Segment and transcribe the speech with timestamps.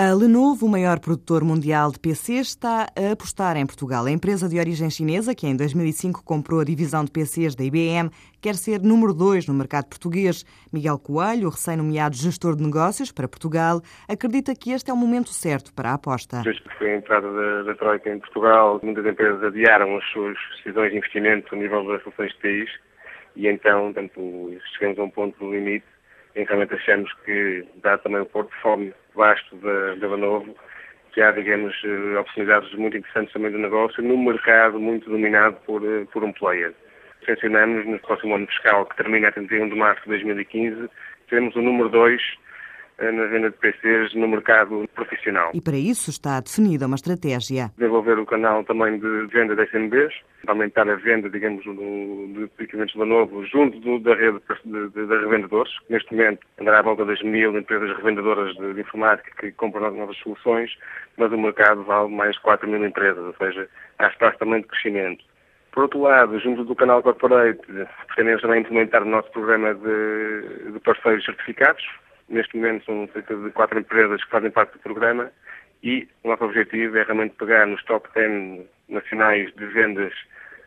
[0.00, 4.06] A Lenovo, o maior produtor mundial de PCs, está a apostar em Portugal.
[4.06, 8.08] A empresa de origem chinesa, que em 2005 comprou a divisão de PCs da IBM,
[8.40, 10.44] quer ser número 2 no mercado português.
[10.72, 15.74] Miguel Coelho, recém-nomeado gestor de negócios para Portugal, acredita que este é o momento certo
[15.74, 16.42] para a aposta.
[16.44, 20.36] Desde que foi a entrada da, da Troika em Portugal, muitas empresas adiaram as suas
[20.58, 22.70] decisões de investimento a nível das soluções de país
[23.34, 24.20] e então, tanto,
[24.76, 25.86] chegamos a um ponto do limite
[26.44, 30.54] que realmente achamos que, dá também o portfólio vasto da, da Lenovo,
[31.12, 35.82] que há, digamos, eh, oportunidades muito interessantes também do negócio num mercado muito dominado por,
[35.84, 36.72] eh, por um player.
[37.26, 40.88] Tencionamos no próximo ano fiscal, que termina a 31 de março de 2015,
[41.28, 42.47] teremos o número 2 eh,
[43.00, 45.50] na venda de PCs no mercado profissional.
[45.54, 47.70] E para isso está definida uma estratégia.
[47.78, 50.12] Desenvolver o canal também de venda de SMBs,
[50.48, 55.16] aumentar a venda, digamos, de equipamentos de novo junto do, da rede de, de, de,
[55.18, 55.72] revendedores.
[55.88, 60.16] Neste momento andará à volta das mil empresas revendedoras de, de, informática que compram novas
[60.18, 60.70] soluções,
[61.16, 65.24] mas o mercado vale mais 4 mil empresas, ou seja, há espaço também de crescimento.
[65.70, 67.60] Por outro lado, junto do canal Corporate,
[68.06, 71.84] pretendemos também implementar o nosso programa de, de parceiros certificados,
[72.28, 75.30] Neste momento são cerca de quatro empresas que fazem parte do programa
[75.82, 80.12] e o nosso objetivo é realmente pegar nos top 10 nacionais de vendas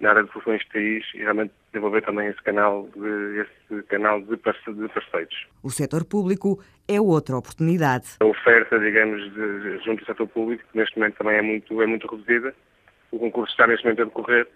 [0.00, 4.20] na área de soluções de TIs e realmente desenvolver também esse canal de, esse canal
[4.20, 5.46] de parceiros.
[5.62, 8.16] O setor público é outra oportunidade.
[8.20, 12.06] A oferta, digamos, de, junto ao setor público, neste momento também é muito, é muito
[12.08, 12.52] reduzida.
[13.12, 14.48] O concurso está neste momento a decorrer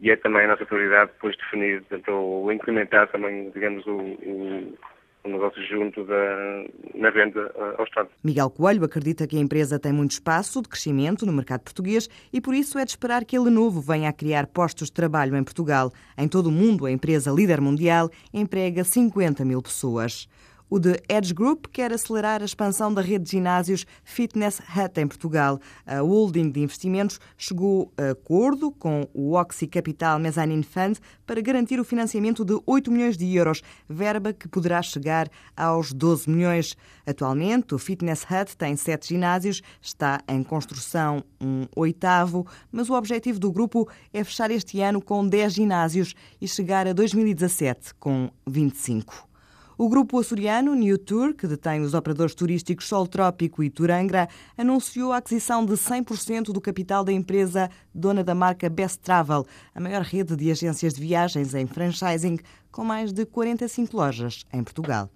[0.00, 4.78] e é também a nossa prioridade depois definir, portanto, ou incrementar também, digamos, o, o
[5.24, 6.64] um negócio junto da,
[6.94, 8.08] na venda eh, ao Estado.
[8.22, 12.40] Miguel Coelho acredita que a empresa tem muito espaço de crescimento no mercado português e
[12.40, 15.42] por isso é de esperar que a Lenovo venha a criar postos de trabalho em
[15.42, 15.90] Portugal.
[16.16, 20.28] Em todo o mundo, a empresa líder mundial emprega 50 mil pessoas.
[20.70, 25.06] O The Edge Group quer acelerar a expansão da rede de ginásios Fitness Hut em
[25.06, 25.60] Portugal.
[25.86, 31.78] A holding de investimentos chegou a acordo com o Oxy Capital Mezzanine Fund para garantir
[31.78, 36.74] o financiamento de 8 milhões de euros, verba que poderá chegar aos 12 milhões.
[37.06, 43.38] Atualmente, o Fitness Hut tem sete ginásios, está em construção um oitavo, mas o objetivo
[43.38, 49.33] do grupo é fechar este ano com 10 ginásios e chegar a 2017 com 25.
[49.76, 55.12] O grupo açoriano New Tour, que detém os operadores turísticos Sol Trópico e Turangra, anunciou
[55.12, 60.02] a aquisição de 100% do capital da empresa dona da marca Best Travel, a maior
[60.02, 62.38] rede de agências de viagens em franchising,
[62.70, 65.10] com mais de 45 lojas em Portugal.